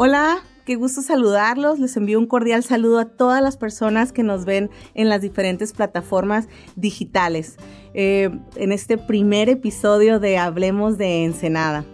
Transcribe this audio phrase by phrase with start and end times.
[0.00, 1.80] Hola, qué gusto saludarlos.
[1.80, 5.72] Les envío un cordial saludo a todas las personas que nos ven en las diferentes
[5.72, 6.46] plataformas
[6.76, 7.56] digitales.
[7.94, 11.84] Eh, en este primer episodio de Hablemos de Ensenada.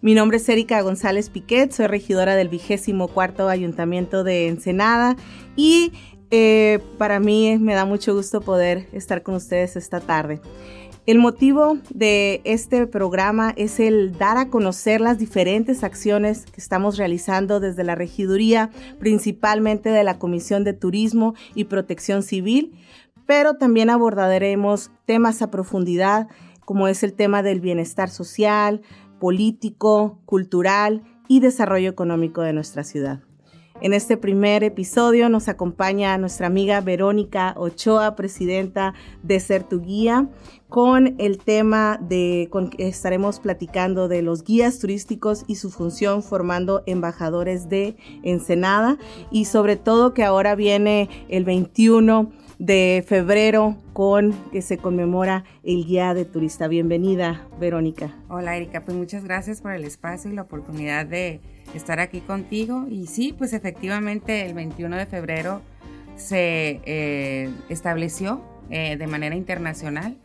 [0.00, 5.14] Mi nombre es Erika González Piquet, soy regidora del vigésimo cuarto Ayuntamiento de Ensenada
[5.54, 5.92] y
[6.32, 10.40] eh, para mí me da mucho gusto poder estar con ustedes esta tarde.
[11.04, 16.96] El motivo de este programa es el dar a conocer las diferentes acciones que estamos
[16.96, 18.70] realizando desde la regiduría,
[19.00, 22.78] principalmente de la Comisión de Turismo y Protección Civil,
[23.26, 26.28] pero también abordaremos temas a profundidad
[26.64, 28.82] como es el tema del bienestar social,
[29.18, 33.22] político, cultural y desarrollo económico de nuestra ciudad.
[33.82, 40.28] En este primer episodio nos acompaña nuestra amiga Verónica Ochoa, presidenta de Ser Tu Guía,
[40.68, 46.84] con el tema de, con, estaremos platicando de los guías turísticos y su función formando
[46.86, 48.98] embajadores de Ensenada
[49.32, 52.30] y sobre todo que ahora viene el 21
[52.60, 56.68] de febrero con que se conmemora el guía de turista.
[56.68, 58.14] Bienvenida, Verónica.
[58.28, 58.84] Hola, Erika.
[58.84, 61.40] Pues muchas gracias por el espacio y la oportunidad de
[61.74, 62.86] estar aquí contigo.
[62.88, 65.62] Y sí, pues efectivamente el 21 de febrero
[66.16, 70.16] se eh, estableció eh, de manera internacional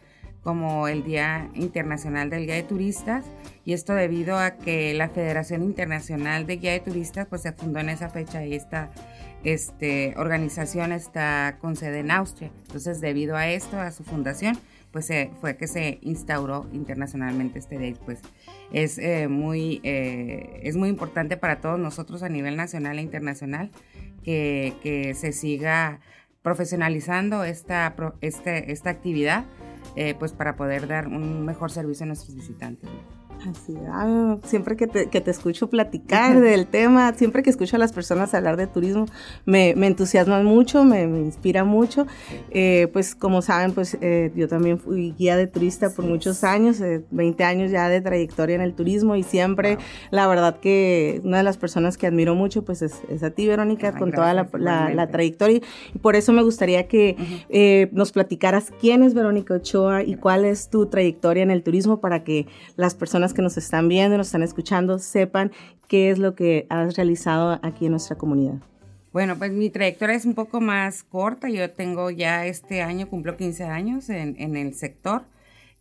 [0.43, 3.25] como el Día Internacional del Guía de Turistas
[3.65, 7.79] y esto debido a que la Federación Internacional de Guía de Turistas pues se fundó
[7.79, 8.89] en esa fecha y esta
[9.43, 12.49] este, organización está con sede en Austria.
[12.67, 14.57] Entonces debido a esto, a su fundación,
[14.97, 17.93] pues fue que se instauró internacionalmente este día.
[18.03, 18.19] Pues
[18.71, 23.69] es, eh, muy, eh, es muy importante para todos nosotros a nivel nacional e internacional
[24.23, 25.99] que, que se siga
[26.41, 29.45] profesionalizando esta, este, esta actividad
[29.95, 32.89] eh, pues para poder dar un mejor servicio a nuestros visitantes.
[33.45, 37.79] Así, ah, siempre que te, que te, escucho platicar del tema, siempre que escucho a
[37.79, 39.05] las personas hablar de turismo,
[39.45, 42.07] me, me entusiasma mucho, me, me inspira mucho.
[42.51, 46.81] Eh, pues como saben, pues eh, yo también fui guía de turista por muchos años,
[47.11, 49.77] 20 años ya de trayectoria en el turismo y siempre,
[50.09, 53.97] la verdad que una de las personas que admiro mucho, pues es, a ti, Verónica,
[53.97, 55.61] con toda la, la, trayectoria.
[55.93, 57.15] Y por eso me gustaría que
[57.49, 61.99] eh, nos platicaras quién es Verónica Ochoa y cuál es tu trayectoria en el turismo
[62.01, 65.51] para que las personas que nos están viendo, nos están escuchando, sepan
[65.87, 68.55] qué es lo que has realizado aquí en nuestra comunidad.
[69.13, 71.49] Bueno, pues mi trayectoria es un poco más corta.
[71.49, 75.23] Yo tengo ya este año, cumplo 15 años en, en el sector.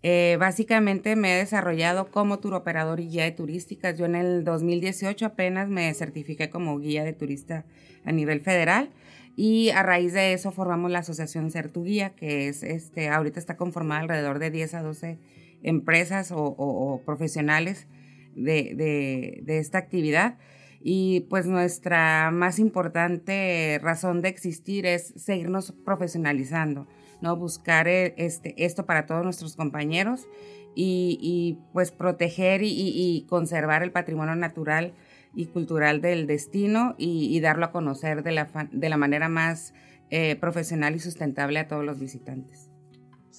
[0.02, 3.98] Eh, básicamente me he desarrollado como tour operador y guía de turísticas.
[3.98, 7.64] Yo en el 2018 apenas me certifiqué como guía de turista
[8.04, 8.90] a nivel federal
[9.36, 13.38] y a raíz de eso formamos la asociación Ser Tu Guía, que es este, ahorita
[13.38, 15.18] está conformada alrededor de 10 a 12
[15.66, 17.86] empresas o, profesionales
[18.34, 20.38] de, esta actividad.
[20.80, 26.86] Y pues nuestra más importante razón de existir es seguirnos profesionalizando,
[27.20, 27.36] ¿no?
[27.36, 30.28] Buscar eh, este, esto para todos nuestros compañeros
[30.76, 34.92] y, pues proteger y, conservar el patrimonio natural
[35.34, 39.74] y cultural del destino y, darlo a conocer de la, de la manera más
[40.10, 42.70] eh, profesional y sustentable a todos los visitantes.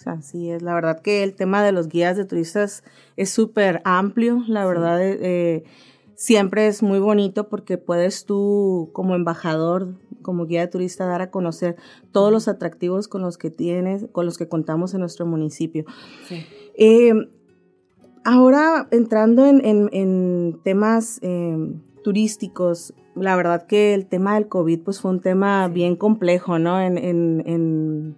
[0.06, 2.84] Así es, la verdad que el tema de los guías de turistas
[3.16, 5.64] es súper amplio, la verdad eh, eh,
[6.16, 11.32] siempre es muy bonito porque puedes tú como embajador, como guía de turista, dar a
[11.32, 11.76] conocer
[12.12, 15.86] todos los atractivos con los que tienes, con los que contamos en nuestro municipio.
[16.76, 17.14] Eh,
[18.24, 21.22] ahora entrando en, temas
[22.04, 26.80] turísticos, la verdad que el tema del COVID pues fue un tema bien complejo, ¿no?
[26.80, 28.16] En, en,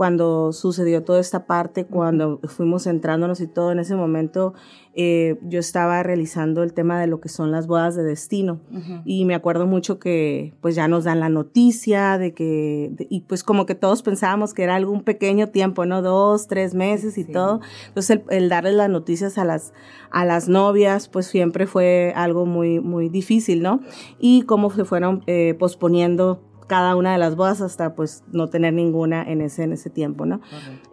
[0.00, 4.54] cuando sucedió toda esta parte, cuando fuimos centrándonos y todo, en ese momento
[4.94, 8.60] eh, yo estaba realizando el tema de lo que son las bodas de destino
[9.04, 13.44] y me acuerdo mucho que pues ya nos dan la noticia de que, y pues
[13.44, 16.00] como que todos pensábamos que era algún pequeño tiempo, ¿no?
[16.00, 17.60] Dos, tres meses y todo.
[17.88, 19.74] Entonces el, darle las noticias a las,
[20.10, 23.80] a las novias pues siempre fue algo muy, muy difícil, ¿no?
[24.18, 26.40] Y cómo se fueron eh, posponiendo
[26.70, 30.24] cada una de las bodas hasta pues no tener ninguna en ese, en ese tiempo,
[30.24, 30.40] ¿no?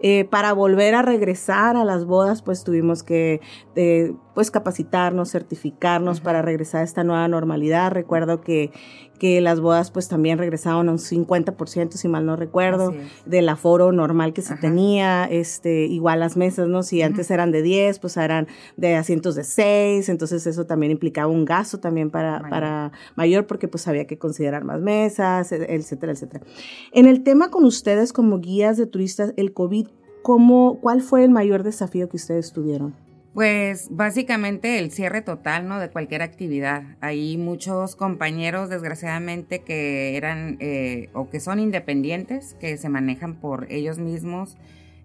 [0.01, 3.41] Eh, para volver a regresar a las bodas pues tuvimos que
[3.75, 7.91] eh, pues capacitarnos, certificarnos para regresar a esta nueva normalidad.
[7.91, 8.71] Recuerdo que,
[9.19, 12.93] que las bodas pues también regresaron a un 50%, si mal no recuerdo,
[13.25, 16.83] del aforo normal que se tenía, este, igual las mesas, ¿no?
[16.83, 21.31] Si antes eran de 10, pues eran de asientos de 6, entonces eso también implicaba
[21.31, 22.49] un gasto también para mayor.
[22.49, 26.45] para mayor porque pues había que considerar más mesas, etcétera, etcétera.
[26.91, 29.87] En el tema con ustedes como guías de turistas, el COVID,
[30.21, 33.06] ¿cómo, ¿cuál fue el mayor desafío que ustedes tuvieron?
[33.37, 35.79] Pues básicamente el cierre total, ¿no?
[35.79, 36.97] De cualquier actividad.
[37.01, 43.71] Hay muchos compañeros, desgraciadamente, que eran eh, o que son independientes, que se manejan por
[43.71, 44.57] ellos mismos.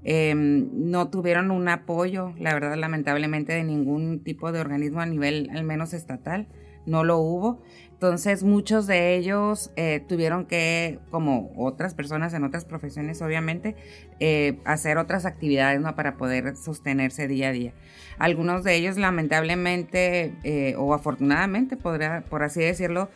[0.02, 5.50] Em, no tuvieron un apoyo, la verdad, lamentablemente, de ningún tipo de organismo a nivel,
[5.52, 6.49] al menos estatal.
[6.87, 7.61] No lo hubo.
[8.02, 13.76] Entonces muchos de ellos eh, tuvieron que, como otras personas en otras profesiones obviamente,
[14.19, 17.72] eh, hacer otras actividades para poder sostenerse día a día.
[18.19, 23.08] Algunos de ellos lamentablemente eh, o afortunadamente, podría, por así decirlo,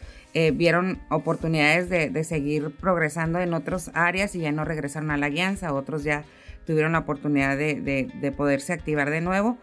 [0.55, 5.73] vieron oportunidades de, seguir progresando en otras áreas y ya no regresaron a la guianza,
[5.73, 6.23] otros ya
[6.65, 9.59] tuvieron la oportunidad de poderse activar de nuevo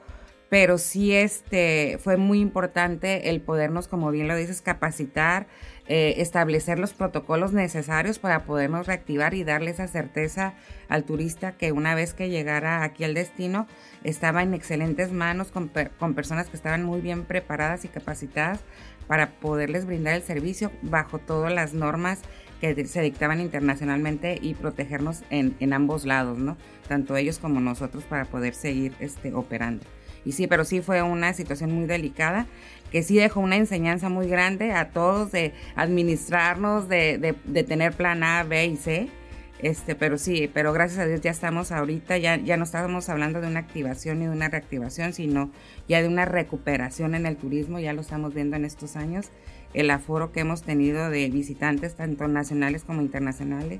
[0.49, 5.47] pero sí este, fue muy importante el podernos, como bien lo dices, capacitar,
[5.87, 10.53] eh, establecer los protocolos necesarios para podernos reactivar y darle esa certeza
[10.87, 13.67] al turista que una vez que llegara aquí al destino
[14.03, 18.61] estaba en excelentes manos con, con personas que estaban muy bien preparadas y capacitadas
[19.07, 22.21] para poderles brindar el servicio bajo todas las normas
[22.61, 26.55] que se dictaban internacionalmente y protegernos en, en ambos lados, ¿no?
[26.87, 29.85] Tanto ellos como nosotros para poder seguir este, operando.
[30.25, 32.47] Y sí, pero sí fue una situación muy delicada
[32.93, 38.23] que sí dejó una enseñanza muy grande a todos de administrarnos, de, de, tener plan
[38.23, 39.09] A, B y C.
[39.57, 43.41] Este, pero sí, pero gracias a Dios ya estamos ahorita, ya, ya no estamos hablando
[43.41, 45.49] de una activación ni de una reactivación, sino
[45.87, 49.31] ya de una recuperación en el turismo, ya lo estamos viendo en estos años,
[49.73, 53.79] el aforo que hemos tenido de visitantes, tanto nacionales como internacionales,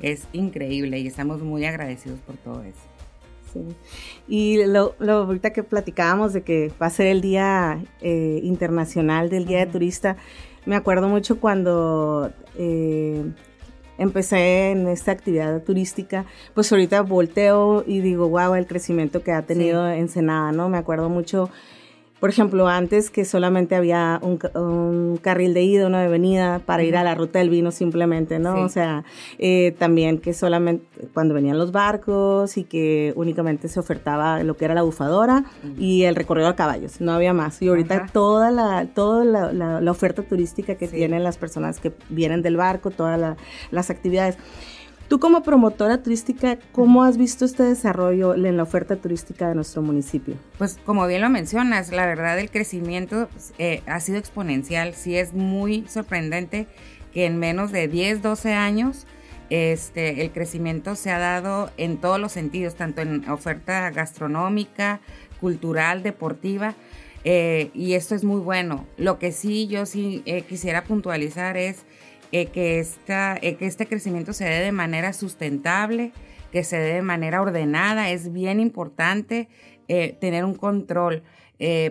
[0.00, 2.82] es increíble y estamos muy agradecidos por todo eso.
[4.28, 9.46] Y lo, ahorita que platicábamos de que va a ser el Día eh, Internacional del
[9.46, 10.16] Guía de Turista,
[10.64, 13.24] me acuerdo mucho cuando eh,
[13.98, 19.42] empecé en esta actividad turística, pues ahorita volteo y digo, wow, el crecimiento que ha
[19.42, 20.68] tenido Ensenada, ¿no?
[20.68, 21.50] Me acuerdo mucho
[22.22, 26.96] por ejemplo, antes que solamente había un, carril de ida, una de venida para ir
[26.96, 28.62] a la ruta del vino simplemente, ¿no?
[28.62, 29.02] O sea,
[29.40, 34.66] eh, también que solamente cuando venían los barcos y que únicamente se ofertaba lo que
[34.66, 35.46] era la bufadora
[35.76, 37.60] y el recorrido a caballos, no había más.
[37.60, 42.56] Y ahorita toda la toda la, oferta turística que tienen las personas que vienen del
[42.56, 43.36] barco, todas
[43.72, 44.38] las actividades.
[45.12, 49.82] Tú como promotora turística, ¿cómo has visto este desarrollo en la oferta turística de nuestro
[49.82, 50.36] municipio?
[50.56, 54.94] Pues como bien lo mencionas, la verdad el crecimiento pues, eh, ha sido exponencial.
[54.94, 56.66] Sí es muy sorprendente
[57.12, 59.06] que en menos de 10, 12 años
[59.50, 65.02] este, el crecimiento se ha dado en todos los sentidos, tanto en oferta gastronómica,
[65.42, 66.74] cultural, deportiva.
[67.24, 68.86] Eh, y esto es muy bueno.
[68.96, 71.84] Lo que sí yo sí eh, quisiera puntualizar es
[72.32, 76.12] eh, eh, que este crecimiento se dé de manera sustentable,
[76.50, 78.10] que se dé de manera ordenada.
[78.10, 79.48] Es bien importante
[79.88, 81.22] eh, tener un control.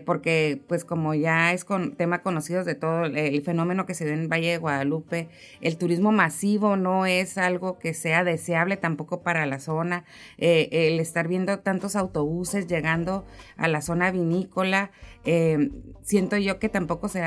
[0.05, 1.65] Porque pues como ya es
[1.95, 5.29] tema conocido de todo el fenómeno que se ve en Valle de Guadalupe,
[5.61, 10.03] el turismo masivo no es algo que sea deseable tampoco para la zona,
[10.37, 14.91] el estar viendo tantos autobuses llegando a la zona vinícola,
[15.25, 15.69] eh,
[16.03, 17.21] siento yo que tampoco se,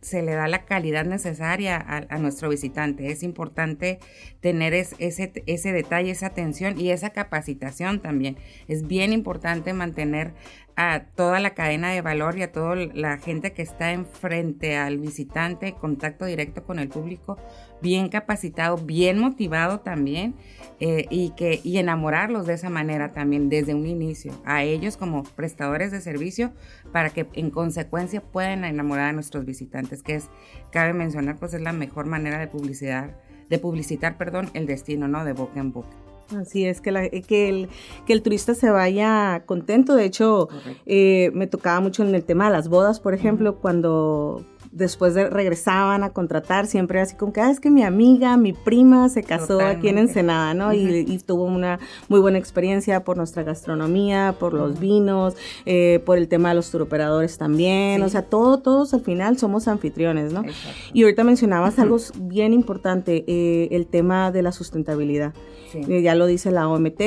[0.00, 3.98] se le da la calidad necesaria a, nuestro visitante, es importante
[4.40, 8.36] tener ese, ese detalle, esa atención y esa capacitación también,
[8.68, 10.32] es bien importante mantener
[10.76, 14.98] a toda la cadena de valor y a toda la gente que está enfrente al
[14.98, 17.36] visitante, contacto directo con el público,
[17.82, 20.34] bien capacitado, bien motivado también
[20.80, 25.24] eh, y, que, y enamorarlos de esa manera también desde un inicio, a ellos como
[25.24, 26.52] prestadores de servicio
[26.92, 30.28] para que en consecuencia puedan enamorar a nuestros visitantes, que es,
[30.70, 33.16] cabe mencionar, pues es la mejor manera de publicidad,
[33.48, 35.24] de publicitar, perdón, el destino, ¿no?
[35.24, 35.96] De boca en boca.
[36.36, 37.68] Así es, que, que, el,
[38.06, 39.96] que el turista se vaya contento.
[39.96, 40.48] De hecho,
[40.86, 45.28] eh, me tocaba mucho en el tema de las bodas, por ejemplo, cuando después de,
[45.28, 49.22] regresaban a contratar, siempre así como que, ah, es que mi amiga, mi prima se
[49.22, 50.72] casó aquí en Ensenada, ¿no?
[50.72, 55.34] y, tuvo una muy buena experiencia por nuestra gastronomía, por los vinos,
[55.66, 59.68] eh, por el tema de los turoperadores también, o sea, todo, todos al final somos
[59.68, 60.44] anfitriones, ¿no?
[60.92, 65.34] Y ahorita mencionabas algo bien importante, eh, el tema de la sustentabilidad.
[65.72, 66.98] Eh, ya lo dice la OMT,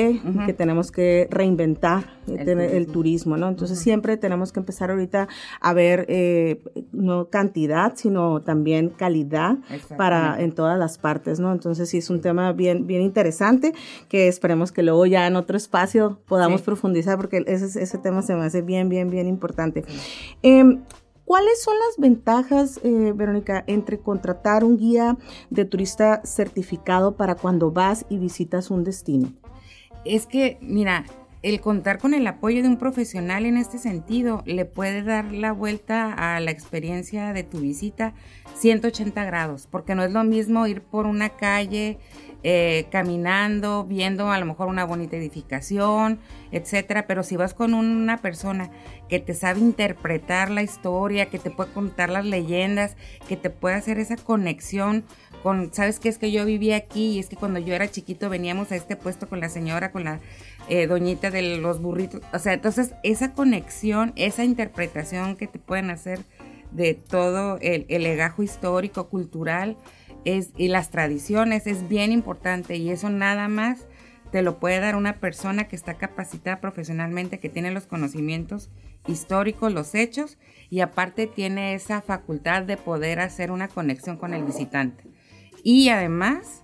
[0.46, 3.36] que tenemos que reinventar el, turismo.
[3.36, 3.48] ¿no?
[3.48, 5.28] Entonces siempre tenemos que empezar ahorita
[5.60, 6.06] a ver
[6.92, 9.58] no cantidad sino también calidad
[9.96, 11.52] para en todas las partes, ¿no?
[11.52, 13.72] Entonces sí es un tema bien, bien interesante
[14.08, 18.34] que esperemos que luego ya en otro espacio podamos profundizar porque ese, ese tema se
[18.34, 19.84] me hace bien, bien, bien importante.
[20.42, 20.82] Em,
[21.24, 25.16] ¿Cuáles son las ventajas, eh, Verónica, entre contratar un guía
[25.48, 29.32] de turista certificado para cuando vas y visitas un destino?
[30.04, 31.06] Es que, mira,
[31.44, 35.52] el contar con el apoyo de un profesional en este sentido le puede dar la
[35.52, 38.14] vuelta a la experiencia de tu visita
[38.54, 41.98] 180 grados, porque no es lo mismo ir por una calle
[42.44, 46.18] eh, caminando, viendo a lo mejor una bonita edificación,
[46.50, 48.70] etcétera, pero si vas con una persona
[49.10, 52.96] que te sabe interpretar la historia, que te puede contar las leyendas,
[53.28, 55.04] que te puede hacer esa conexión
[55.72, 56.08] ¿sabes qué?
[56.08, 58.96] Es que yo vivía aquí y es que cuando yo era chiquito veníamos a este
[58.96, 60.20] puesto con la señora, con la
[60.68, 62.22] eh, doñita de los burritos.
[62.32, 66.20] O sea, entonces esa conexión, esa interpretación que te pueden hacer
[66.72, 69.76] de todo el, el legajo histórico, cultural,
[70.24, 73.86] y las tradiciones es bien importante y eso nada más
[74.32, 78.70] te lo puede dar una persona que está capacitada profesionalmente, que tiene los conocimientos
[79.06, 80.38] históricos, los hechos
[80.70, 85.04] y aparte tiene esa facultad de poder hacer una conexión con el visitante.
[85.64, 86.62] Y además,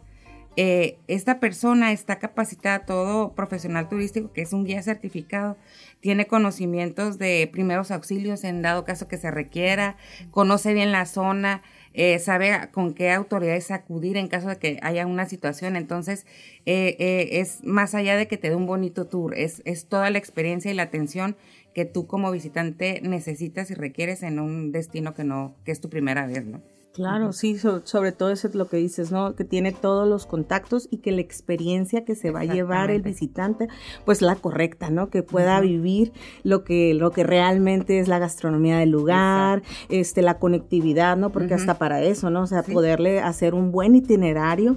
[0.57, 5.57] eh, esta persona está capacitada, todo profesional turístico que es un guía certificado,
[6.01, 9.97] tiene conocimientos de primeros auxilios en dado caso que se requiera,
[10.31, 15.07] conoce bien la zona, eh, sabe con qué autoridades acudir en caso de que haya
[15.07, 15.77] una situación.
[15.77, 16.27] Entonces,
[16.67, 20.11] eh, eh, es más allá de que te dé un bonito tour, es, es toda
[20.11, 21.37] la experiencia y la atención
[21.75, 25.89] que tú como visitante necesitas y requieres en un destino que no, que es tu
[25.89, 26.61] primera vez, ¿no?
[26.93, 29.37] Claro, sí, sobre, todo eso es lo que dices, ¿no?
[29.37, 33.01] Que tiene todos los contactos y que la experiencia que se va a llevar el
[33.03, 33.69] visitante,
[34.05, 35.09] pues la correcta, ¿no?
[35.09, 40.41] Que pueda vivir lo que, lo que realmente es la gastronomía del lugar, este, la
[40.41, 41.31] conectividad, ¿no?
[41.31, 42.43] Porque hasta para eso, ¿no?
[42.43, 44.77] O sea, poderle hacer un buen itinerario,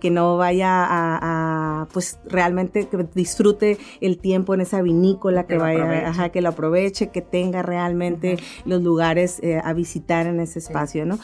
[0.00, 1.51] que no vaya a,
[1.86, 7.08] pues realmente que disfrute el tiempo en esa vinícola, que, vaya, ajá, que lo aproveche,
[7.08, 11.18] que tenga realmente los lugares eh, a visitar en ese espacio, ¿no?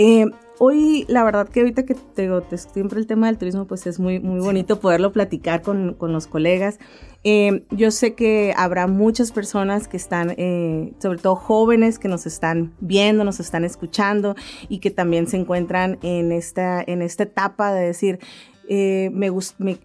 [0.00, 0.26] Eh,
[0.58, 4.20] hoy, la verdad que ahorita que te, siempre el tema del turismo, pues es muy,
[4.20, 6.78] muy bonito poderlo platicar con, los colegas.
[7.24, 12.26] Eh, yo sé que habrá muchas personas que están, eh, sobre todo jóvenes, que nos
[12.26, 14.36] están viendo, nos están escuchando
[14.68, 18.20] y que también se encuentran en esta, en esta etapa de decir,
[18.68, 19.30] me,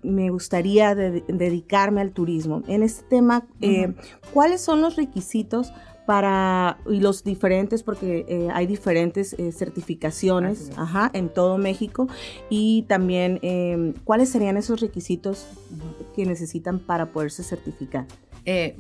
[0.04, 2.64] me, gustaría dedicarme al turismo.
[2.68, 3.46] En este tema,
[4.34, 5.72] ¿cuáles son los requisitos
[6.06, 12.08] para y los diferentes porque eh, hay diferentes eh, certificaciones ajá, en todo México
[12.50, 15.48] y también em, cuáles serían esos requisitos
[16.16, 18.06] que necesitan para poderse certificar
[18.46, 18.76] eh,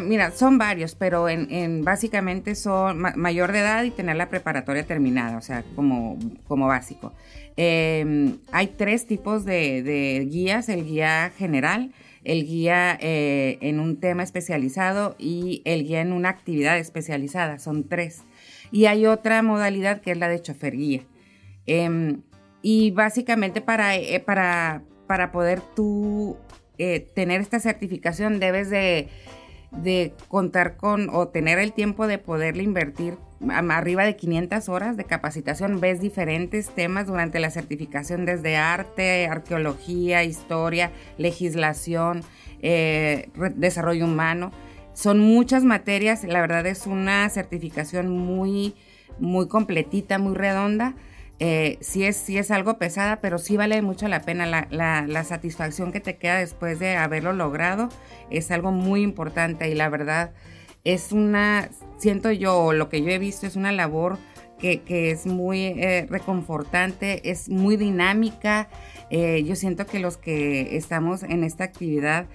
[0.00, 5.38] mira son varios pero en, básicamente son mayor de edad y tener la preparatoria terminada
[5.38, 7.12] o sea como como básico
[7.56, 11.92] em, hay tres tipos de, de guías el guía general
[12.26, 17.60] el guía eh, en un tema especializado y el guía en una actividad especializada.
[17.60, 18.24] Son tres.
[18.72, 21.02] Y hay otra modalidad que es la de chofer guía.
[21.66, 22.22] Em,
[22.62, 26.36] y básicamente para, eh, para, para poder tú
[26.78, 29.08] eh, tener esta certificación debes de
[29.70, 33.18] de contar con o tener el tiempo de poderle invertir
[33.50, 35.80] arriba de 500 horas de capacitación.
[35.80, 42.22] Ves diferentes temas durante la certificación desde arte, arqueología, historia, legislación,
[42.62, 44.52] eh, desarrollo humano.
[44.94, 48.74] Son muchas materias, la verdad es una certificación muy,
[49.18, 50.94] muy completita, muy redonda
[51.38, 54.46] eh, sí, es, sí es algo pesada, pero sí vale mucho la pena.
[54.70, 57.88] La, satisfacción que te queda después de haberlo logrado
[58.30, 60.32] es algo muy importante y la verdad
[60.84, 64.18] es una, siento yo, lo que yo he visto es una labor
[64.58, 68.68] que, es muy eh, reconfortante, es muy dinámica.
[69.10, 72.26] Eh, yo siento que los que estamos en esta actividad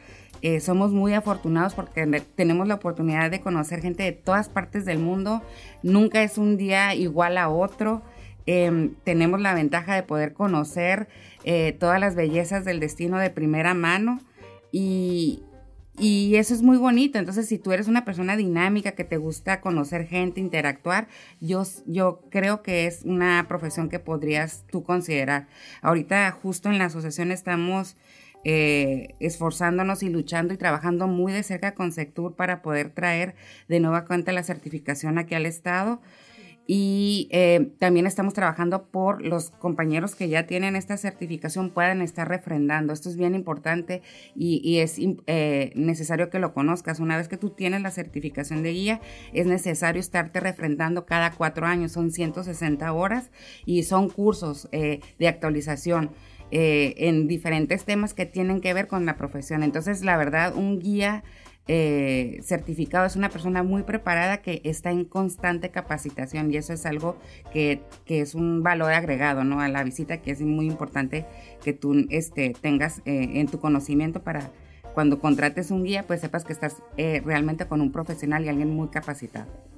[0.59, 2.03] somos muy afortunados porque
[2.33, 5.43] tenemos la oportunidad de conocer gente de todas partes del mundo.
[5.83, 8.01] Nunca es un día igual a otro.
[8.45, 11.07] Em, tenemos la ventaja de poder conocer
[11.43, 14.19] eh, todas las bellezas del destino de primera mano
[14.71, 15.43] y,
[16.33, 17.19] eso es muy bonito.
[17.19, 21.07] Entonces, si tú eres una persona dinámica que te gusta conocer gente, interactuar,
[21.39, 25.47] yo, yo creo que es una profesión que podrías tú considerar.
[25.83, 27.97] Ahorita justo en la asociación estamos
[28.43, 33.35] eh, esforzándonos y luchando y trabajando muy de cerca con Sectur para poder traer
[33.67, 36.01] de nueva cuenta la certificación aquí al Estado
[36.73, 42.29] y eh, también estamos trabajando por los compañeros que ya tienen esta certificación puedan estar
[42.29, 42.93] refrendando.
[42.93, 44.01] Esto es bien importante
[44.37, 44.95] y, es
[45.27, 47.01] eh, necesario que lo conozcas.
[47.01, 49.01] Una vez que tú tienes la certificación de guía,
[49.33, 51.91] es necesario estarte refrendando cada cuatro años.
[51.91, 53.31] Son 160 horas
[53.65, 56.11] y son cursos eh, de actualización.
[56.53, 59.63] en diferentes temas que tienen que ver con la profesión.
[59.63, 61.23] Entonces, la verdad, un guía
[61.67, 66.85] eh, certificado es una persona muy preparada que está en constante capacitación y eso es
[66.85, 67.17] algo
[67.53, 69.61] que, es un valor agregado ¿no?
[69.61, 71.25] a la visita que es muy importante
[71.63, 74.51] que tú este, tengas eh, en tu conocimiento para,
[74.93, 78.73] cuando contrates un guía, pues sepas que estás eh, realmente con un profesional y alguien
[78.75, 79.70] muy capacitado.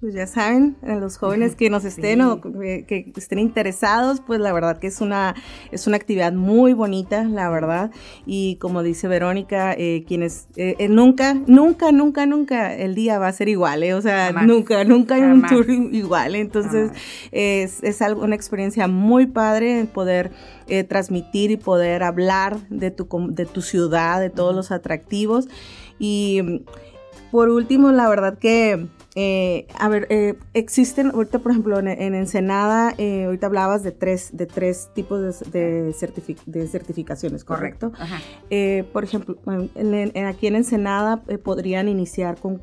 [0.00, 4.52] Pues ya saben, a los jóvenes que nos estén o que, estén interesados, pues la
[4.52, 5.34] verdad que es una,
[5.70, 7.90] es una actividad muy bonita, la verdad.
[8.26, 13.32] Y como dice Verónica, eh, quienes eh, nunca, nunca, nunca, nunca el día va a
[13.32, 16.34] ser igual, o sea, nunca, nunca hay un tour igual.
[16.34, 16.90] Entonces
[17.32, 20.30] es, es algo, una experiencia muy padre poder
[20.88, 25.48] transmitir y poder hablar de tu, de tu ciudad, de todos los atractivos.
[25.98, 26.62] Y
[27.34, 28.86] por último, la verdad que
[29.16, 34.36] eh, a ver, eh, existen, ahorita por ejemplo en, Ensenada, eh, ahorita hablabas de tres,
[34.36, 35.20] de tres tipos
[35.52, 35.94] de,
[36.46, 37.92] de, certificaciones, ¿correcto?
[38.92, 42.60] por ejemplo, aquí en Ensenada podrían iniciar con,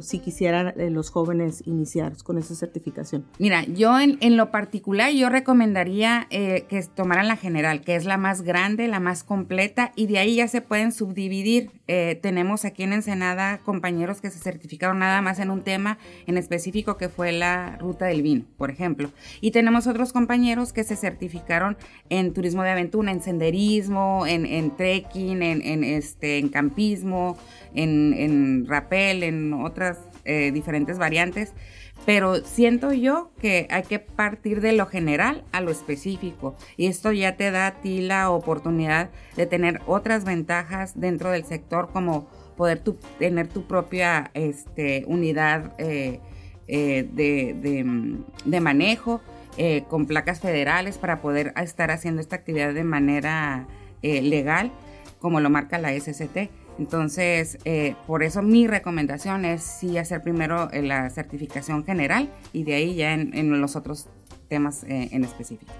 [0.00, 3.26] si quisieran los jóvenes iniciar con esa certificación.
[3.38, 8.18] Mira, yo en, en lo particular, yo recomendaría que tomaran la general, que es la
[8.18, 11.70] más grande, la más completa, y de ahí ya se pueden subdividir.
[11.88, 16.98] Tenemos aquí en Ensenada compañeros que se certificaron nada más en un tema en específico
[16.98, 19.10] que fue la ruta del vino, por ejemplo.
[19.40, 21.78] Y tenemos otros compañeros que se certificaron
[22.10, 27.38] en turismo de aventura, en senderismo, en, trekking, en, este, en campismo,
[27.74, 31.54] en, en rappel, en otras eh, diferentes variantes
[32.06, 37.12] pero siento yo que hay que partir de lo general a lo específico y esto
[37.12, 42.28] ya te da a ti la oportunidad de tener otras ventajas dentro del sector como
[42.58, 42.82] poder
[43.18, 46.20] tener tu propia este, unidad eh,
[46.66, 47.08] eh,
[48.44, 49.22] de, manejo
[49.56, 53.66] eh, con placas federales para poder estar haciendo esta actividad de manera
[54.02, 54.70] legal,
[55.18, 56.50] como lo marca la SCT.
[56.78, 57.58] Entonces,
[58.06, 63.12] por eso mi recomendación es sí hacer primero la certificación general y de ahí ya
[63.14, 64.08] en los otros
[64.48, 65.72] temas en específico.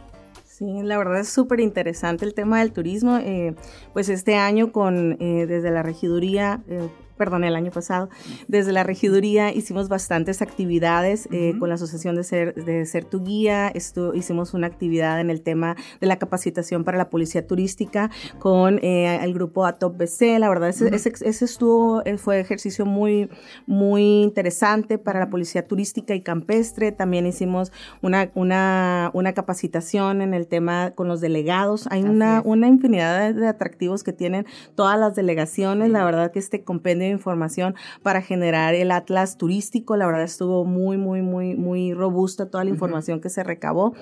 [0.59, 3.19] Sí, la verdad es súper interesante el tema del turismo.
[3.19, 3.55] Eh,
[3.93, 6.89] pues este año con eh, desde la regiduría eh,
[7.19, 8.09] perdón, el año pasado,
[8.47, 13.23] desde la regiduría hicimos bastantes actividades eh, con la Asociación de Ser, de Ser Tu
[13.23, 18.11] Guía, Esto, hicimos una actividad en el tema de la capacitación para la policía turística
[18.39, 23.29] con eh, el grupo ATOP BC, la verdad, ese, ese, estuvo, eh, fue ejercicio muy,
[23.67, 30.35] muy interesante para la policía turística y campestre, también hicimos una, una, una capacitación en
[30.35, 35.15] el tema con los delegados, hay una, una infinidad de atractivos que tienen todas las
[35.17, 39.97] delegaciones, la verdad que este compendio información para generar el atlas turístico.
[39.97, 43.95] La verdad estuvo muy, muy, muy, muy robusta toda la información que se recabó.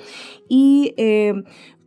[0.49, 1.35] Y eh,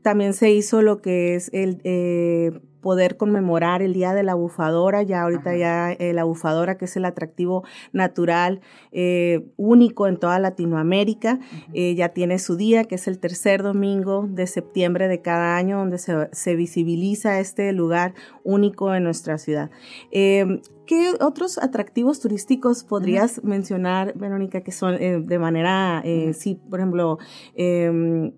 [0.01, 5.03] también se hizo lo que es el eh, poder conmemorar el Día de la Bufadora,
[5.03, 8.61] ya ahorita ya eh, la bufadora, que es el atractivo natural
[8.91, 11.39] eh, único en toda Latinoamérica,
[11.73, 15.77] eh, ya tiene su día, que es el tercer domingo de septiembre de cada año,
[15.77, 18.13] donde se, visibiliza este lugar
[18.43, 19.69] único en nuestra ciudad.
[20.11, 26.01] Em, ¿Qué otros atractivos turísticos podrías mencionar, Verónica, que son de manera,
[26.33, 27.19] sí, por ejemplo,
[27.53, 28.31] em,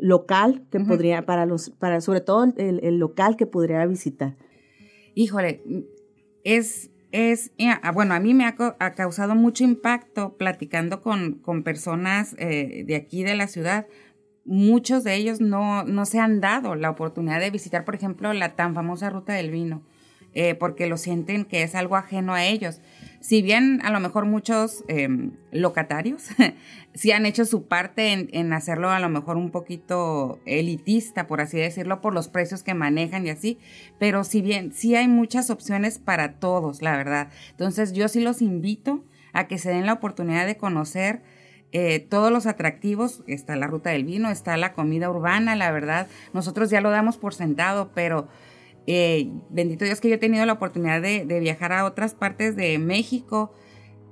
[0.00, 4.36] local que podría, para los, para sobre todo el, local que podría visitar?
[5.14, 5.62] Híjole,
[6.44, 8.54] es, es, ah, bueno, a mí me ha,
[8.94, 13.86] causado mucho impacto platicando con, con personas eh, de aquí de la ciudad.
[14.44, 18.56] Muchos de ellos no, no se han dado la oportunidad de visitar, por ejemplo, la
[18.56, 19.82] tan famosa ruta del vino,
[20.34, 22.80] eh, porque lo sienten que es algo ajeno a ellos.
[23.20, 26.28] Si bien a lo mejor muchos em, locatarios
[26.94, 31.58] sí han hecho su parte en, hacerlo a lo mejor un poquito elitista, por así
[31.58, 33.58] decirlo, por los precios que manejan y así,
[33.98, 37.28] pero si bien sí hay muchas opciones para todos, la verdad.
[37.50, 41.22] Entonces yo sí los invito a que se den la oportunidad de conocer
[41.72, 46.08] eh, todos los atractivos, está la ruta del vino, está la comida urbana, la verdad,
[46.32, 48.28] nosotros ya lo damos por sentado, pero
[48.86, 52.78] eh, bendito Dios que yo he tenido la oportunidad de, viajar a otras partes de
[52.78, 53.52] México.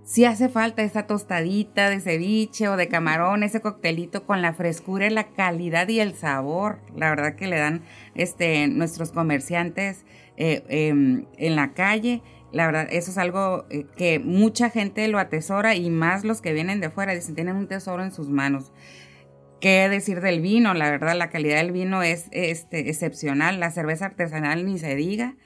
[0.04, 5.10] Si hace falta esa tostadita de ceviche o de camarón, ese coctelito con la frescura,
[5.10, 7.82] la calidad y el sabor, la verdad que le dan
[8.14, 10.06] este, nuestros comerciantes
[10.38, 12.22] eh, em, en la calle.
[12.52, 16.54] La verdad, eso es algo eh, que mucha gente lo atesora y más los que
[16.54, 18.72] vienen de fuera, dicen, tienen un tesoro en sus manos.
[19.60, 20.72] ¿Qué decir del vino?
[20.74, 23.58] La verdad, la calidad del vino es este, excepcional.
[23.58, 25.36] La cerveza artesanal ni se diga.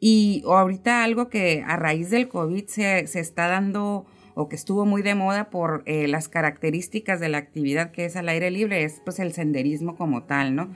[0.00, 4.86] Y ahorita algo que a raíz del COVID se, se está dando o que estuvo
[4.86, 8.84] muy de moda por eh, las características de la actividad que es al aire libre
[8.84, 10.70] es pues el senderismo como tal, ¿no?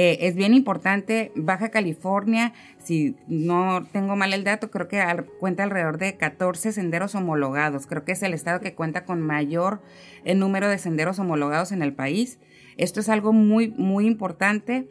[0.00, 5.02] Eh, es bien importante, Baja California, si no tengo mal el dato, creo que
[5.40, 7.88] cuenta alrededor de 14 senderos homologados.
[7.88, 9.82] Creo que es el estado que cuenta con mayor
[10.24, 12.38] eh, número de senderos homologados en el país.
[12.76, 14.86] Esto es algo muy, muy importante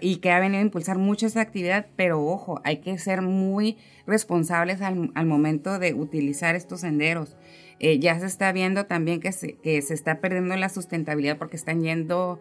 [0.00, 3.76] y que ha venido a impulsar mucho esta actividad, pero ojo, hay que ser muy
[4.06, 7.36] responsables al, momento de utilizar estos senderos.
[7.80, 11.56] Eh, ya se está viendo también que se, que se está perdiendo la sustentabilidad porque
[11.56, 12.40] están yendo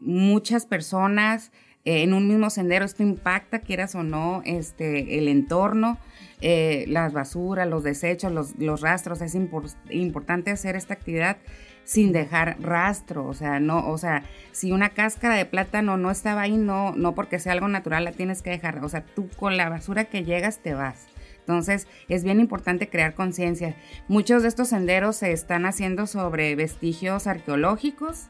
[0.00, 1.52] muchas personas
[1.84, 2.84] eh, en un mismo sendero.
[2.84, 5.98] Esto impacta, quieras o no, este, el entorno,
[6.40, 9.20] las basuras, los desechos, los, los rastros.
[9.22, 9.34] Es
[9.90, 11.38] importante hacer esta actividad
[11.88, 16.42] sin dejar rastro, o sea, no, o sea, si una cáscara de plátano no estaba
[16.42, 19.56] ahí, no, no porque sea algo natural la tienes que dejar, o sea, tú con
[19.56, 21.06] la basura que llegas te vas.
[21.38, 23.74] Entonces es bien importante crear conciencia.
[24.06, 28.26] Muchos de estos senderos se están haciendo sobre vestigios arqueológicos,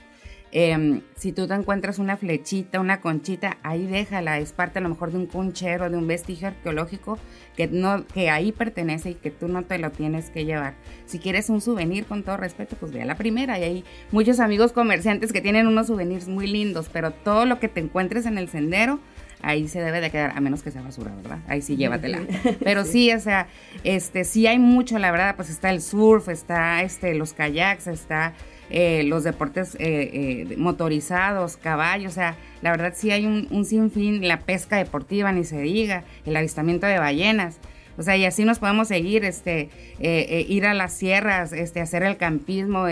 [0.51, 4.89] Em, si tú te encuentras una flechita, una conchita, ahí déjala, es parte a lo
[4.89, 7.19] mejor de un conchero, de un vestigio arqueológico
[7.55, 10.75] que, no, que ahí pertenece y que tú no te lo tienes que llevar.
[11.05, 13.59] Si quieres un souvenir, con todo respeto, pues ve a la primera.
[13.59, 17.69] Y hay muchos amigos comerciantes que tienen unos souvenirs muy lindos, pero todo lo que
[17.69, 19.01] te encuentres en el sendero,
[19.43, 21.39] ahí se debe de quedar, a menos que sea basura, ¿verdad?
[21.47, 22.21] Ahí sí llévatela.
[22.65, 23.49] Pero sí, o sea,
[23.85, 28.35] este, sí hay mucho, la verdad, pues está el surf, está este, los kayaks, está
[28.71, 34.27] eh, los deportes eh, eh, motorizados, caballos, o sea, la verdad sí hay un, sinfín,
[34.27, 37.59] la pesca deportiva, ni se diga, el avistamiento de ballenas.
[37.97, 42.17] O sea, y así nos podemos seguir, este, ir a las sierras, este, hacer el
[42.17, 42.87] campismo,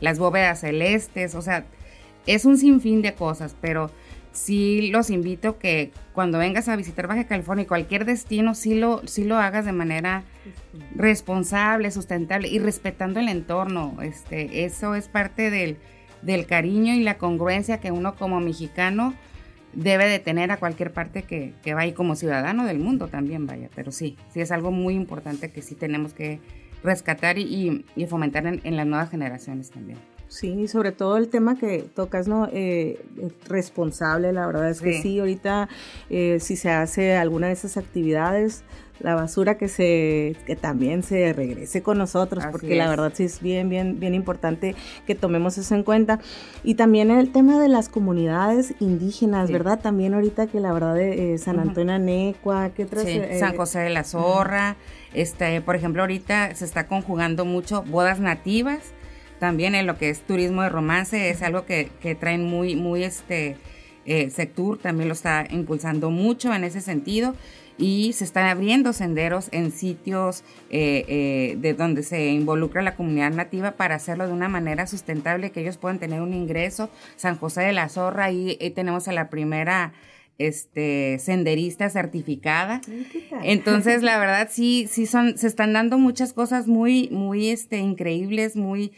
[0.00, 1.64] las bóvedas celestes, o sea,
[2.26, 3.90] es un sinfín de cosas, pero
[4.32, 9.06] sí los invito que cuando vengas a visitar Baja California y cualquier destino, sí lo,
[9.06, 10.24] sí lo hagas de manera
[10.94, 13.96] responsable, sustentable y respetando el entorno.
[14.02, 15.78] Este, eso es parte del,
[16.22, 19.14] del cariño y la congruencia que uno como mexicano
[19.72, 23.68] debe de tener a cualquier parte que, que vaya como ciudadano del mundo también vaya.
[23.74, 26.40] Pero sí, sí es algo muy importante que sí tenemos que
[26.82, 29.98] rescatar y, y, fomentar en las nuevas generaciones también.
[30.30, 32.48] Sí, sobre todo el tema que tocas, ¿no?
[32.52, 33.04] Eh,
[33.48, 35.68] responsable, la verdad es que sí, ahorita
[36.08, 38.62] eh, si se hace alguna de esas actividades,
[39.00, 43.40] la basura que se que también se regrese con nosotros porque la verdad sí es
[43.40, 46.20] bien bien bien importante que tomemos eso en cuenta.
[46.62, 51.34] Y también el tema de las comunidades indígenas verdad también ahorita que la verdad de
[51.34, 53.06] eh, San Antonio Anecua qué otras
[53.40, 54.76] San José de la Zorra
[55.12, 58.92] este por ejemplo ahorita se está conjugando mucho bodas nativas
[59.40, 63.02] también en lo que es turismo de romance es algo que, que traen muy, muy
[63.02, 63.56] este,
[64.04, 67.34] eh, Sectur también lo está impulsando mucho en ese sentido
[67.78, 73.30] y se están abriendo senderos en sitios eh, eh, de donde se involucra la comunidad
[73.30, 76.90] nativa para hacerlo de una manera sustentable, que ellos puedan tener un ingreso.
[77.16, 79.94] San José de la Zorra, ahí, tenemos a la primera
[80.36, 82.80] este senderista certificada.
[83.42, 88.56] Entonces, la verdad sí sí son se están dando muchas cosas muy muy este increíbles,
[88.56, 88.92] muy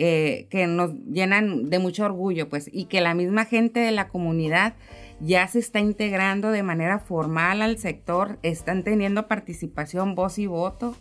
[0.00, 4.06] eh, que nos llenan de mucho orgullo, pues, y que la misma gente de la
[4.06, 4.74] comunidad
[5.20, 10.94] ya se está integrando de manera formal al sector, están teniendo participación, voz y voto,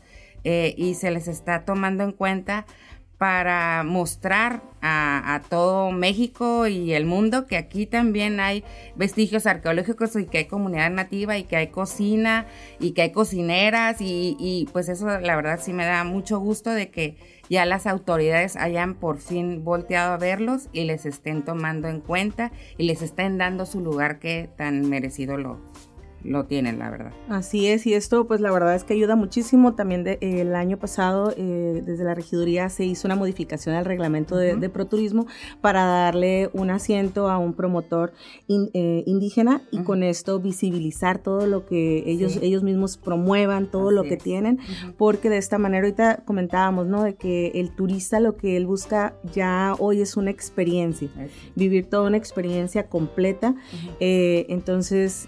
[0.44, 2.66] eh, y se les está tomando en cuenta
[3.20, 8.64] para mostrar a, todo México y el mundo que aquí también hay
[8.96, 12.46] vestigios arqueológicos y que hay comunidad nativa y que hay cocina
[12.80, 16.70] y que hay cocineras y, y pues eso la verdad sí me da mucho gusto
[16.70, 17.18] de que
[17.50, 22.52] ya las autoridades hayan por fin volteado a verlos y les estén tomando en cuenta
[22.78, 25.60] y les estén dando su lugar que tan merecido lo,
[26.24, 27.12] lo tienen, la verdad.
[27.30, 29.76] Así es, y esto pues la verdad es que ayuda muchísimo.
[29.76, 34.56] También el año pasado eh, desde la regiduría se hizo una modificación al reglamento de,
[34.56, 35.28] de Proturismo
[35.62, 38.14] para darle un asiento a un promotor
[38.50, 44.04] eh, indígena y con esto visibilizar todo lo que ellos, ellos mismos promuevan, todo lo
[44.04, 44.60] que tienen,
[44.98, 47.04] porque de esta manera ahorita comentábamos, ¿no?
[47.04, 51.10] De que el turista lo que él busca ya hoy es una experiencia,
[51.56, 53.56] vivir toda una experiencia completa.
[54.00, 55.28] Eh, entonces,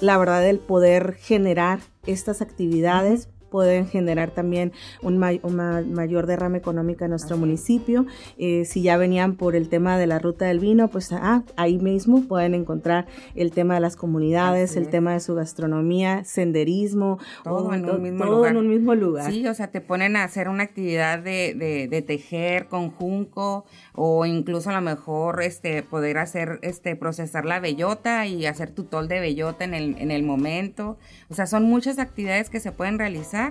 [0.00, 7.10] la verdad, el poder generar estas actividades pueden generar también un, mayor derrame económico en
[7.10, 8.06] nuestro municipio.
[8.38, 11.78] Eh, si ya venían por el tema de la ruta del vino, pues ah, ahí
[11.78, 17.74] mismo pueden encontrar el tema de las comunidades, el tema de su gastronomía, senderismo, todo,
[17.74, 18.50] en, un mismo todo lugar.
[18.52, 19.30] en un mismo lugar.
[19.30, 24.24] Sí, o sea, te ponen a hacer una actividad de, de, tejer con junco o
[24.24, 29.08] incluso a lo mejor este poder hacer este procesar la bellota y hacer tu tol
[29.08, 30.96] de bellota en el, en el momento.
[31.28, 33.41] O sea, son muchas actividades que se pueden realizar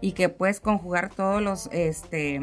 [0.00, 2.40] y que puedes conjugar todos los, este,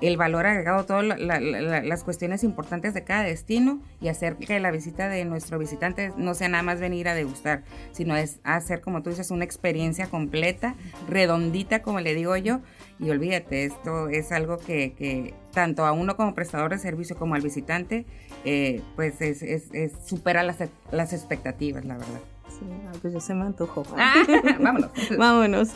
[0.00, 5.08] el valor agregado, todas las cuestiones importantes de cada destino y hacer que la visita
[5.08, 9.10] de nuestro visitante no sea nada más venir a degustar, sino es hacer, como tú
[9.10, 10.74] dices, una experiencia completa,
[11.08, 12.60] redondita, como le digo yo.
[12.98, 17.42] Y olvídate, esto es algo que, tanto a uno como prestador de servicio como al
[17.42, 18.06] visitante,
[18.44, 19.64] eh, pues es,
[20.04, 20.58] supera las,
[20.90, 22.31] las expectativas, la verdad.
[22.86, 23.82] Ah, pues ya se me antojó.
[23.96, 24.24] Ah,
[24.60, 24.90] vámonos.
[25.18, 25.68] vámonos.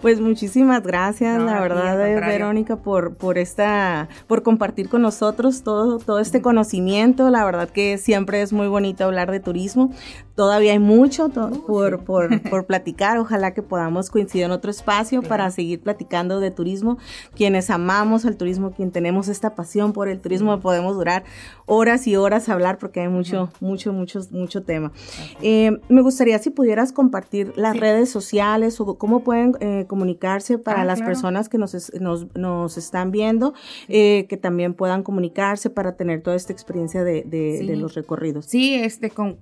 [0.00, 6.18] Pues muchísimas gracias, la verdad, Verónica, por, por esta, por compartir con nosotros todo, todo
[6.18, 7.30] este conocimiento.
[7.30, 9.92] La verdad que siempre es muy bonito hablar de turismo.
[10.34, 13.18] Todavía hay mucho por, por, por, platicar.
[13.18, 16.98] Ojalá que podamos coincidir en otro espacio para seguir platicando de turismo.
[17.34, 21.24] Quienes amamos al turismo, quien tenemos esta pasión por el turismo, podemos durar
[21.66, 24.92] horas y horas a hablar porque hay mucho, mucho, mucho, mucho tema.
[25.40, 30.82] Eh, me gustaría si pudieras compartir las redes sociales o cómo pueden eh, comunicarse para
[30.82, 33.54] ah, las personas que nos, nos, nos están viendo,
[33.88, 38.46] eh, que también puedan comunicarse para tener toda esta experiencia de, de, los recorridos.
[38.46, 39.38] Sí, este, con,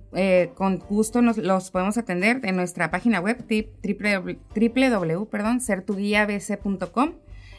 [0.55, 5.61] con gusto nos los podemos atender en nuestra página web www, perdón,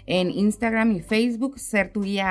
[0.07, 1.59] en Instagram y Facebook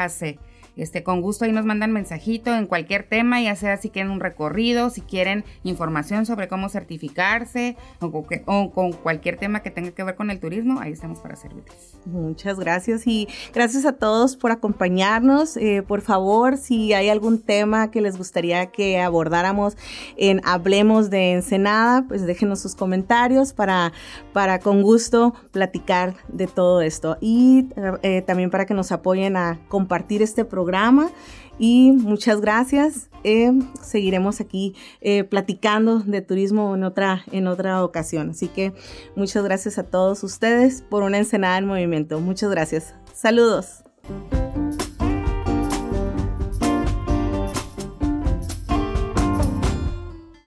[0.10, 0.40] ser.
[0.76, 4.20] Este, con gusto ahí nos mandan mensajito en cualquier tema, ya sea si quieren un
[4.20, 10.16] recorrido, si quieren información sobre cómo certificarse o, con cualquier tema que tenga que ver
[10.16, 11.96] con el turismo, ahí estamos para servirles.
[12.06, 15.58] Muchas gracias y gracias a todos por acompañarnos.
[15.58, 19.78] Eh, por favor, si hay algún tema que les gustaría que abordáramos
[20.18, 23.94] en Hablemos de Ensenada, pues déjenos sus comentarios para,
[24.34, 27.68] para con gusto platicar de todo esto y
[28.02, 31.12] eh, también para que nos apoyen a compartir este programa programa
[31.60, 33.10] y muchas gracias.
[33.26, 38.32] Eh, seguiremos aquí eh, platicando de turismo en otra, en otra ocasión.
[38.32, 38.74] Así que
[39.16, 42.20] muchas gracias a todos ustedes por una ensenada en movimiento.
[42.20, 42.94] Muchas gracias.
[43.14, 43.84] Saludos.